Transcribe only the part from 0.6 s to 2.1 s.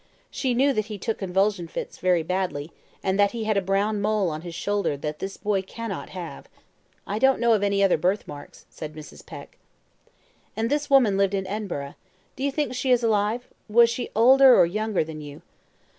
that he took convulsion fits